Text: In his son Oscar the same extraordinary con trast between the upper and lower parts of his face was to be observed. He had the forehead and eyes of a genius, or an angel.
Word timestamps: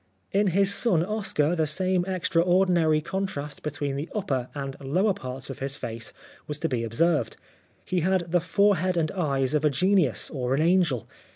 In 0.31 0.47
his 0.47 0.73
son 0.73 1.05
Oscar 1.05 1.55
the 1.55 1.67
same 1.67 2.05
extraordinary 2.05 3.01
con 3.01 3.27
trast 3.27 3.61
between 3.61 3.95
the 3.95 4.09
upper 4.15 4.49
and 4.55 4.75
lower 4.79 5.13
parts 5.13 5.51
of 5.51 5.59
his 5.59 5.75
face 5.75 6.11
was 6.47 6.57
to 6.61 6.67
be 6.67 6.83
observed. 6.83 7.37
He 7.85 7.99
had 7.99 8.31
the 8.31 8.41
forehead 8.41 8.97
and 8.97 9.11
eyes 9.11 9.53
of 9.53 9.63
a 9.63 9.69
genius, 9.69 10.31
or 10.31 10.55
an 10.55 10.61
angel. 10.63 11.07